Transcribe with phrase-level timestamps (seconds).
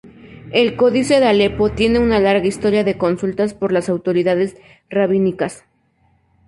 [0.51, 4.57] El Códice de Alepo tiene una larga historia de consultas por las autoridades
[4.89, 5.63] rabínicas.